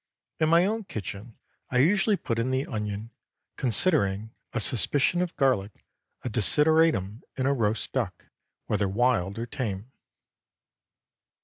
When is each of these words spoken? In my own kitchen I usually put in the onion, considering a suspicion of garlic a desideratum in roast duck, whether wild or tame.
In 0.39 0.49
my 0.49 0.65
own 0.65 0.85
kitchen 0.85 1.37
I 1.69 1.77
usually 1.77 2.17
put 2.17 2.39
in 2.39 2.49
the 2.49 2.65
onion, 2.65 3.11
considering 3.55 4.33
a 4.51 4.59
suspicion 4.59 5.21
of 5.21 5.35
garlic 5.35 5.85
a 6.23 6.27
desideratum 6.31 7.21
in 7.37 7.47
roast 7.47 7.91
duck, 7.91 8.25
whether 8.65 8.89
wild 8.89 9.37
or 9.37 9.45
tame. 9.45 9.91